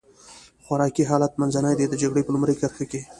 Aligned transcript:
خوراکي 0.65 1.03
حالت 1.11 1.33
منځنی 1.41 1.73
دی، 1.79 1.85
د 1.89 1.93
جګړې 2.01 2.21
په 2.25 2.31
لومړۍ 2.35 2.55
کرښه 2.61 2.85
کې. 2.91 3.01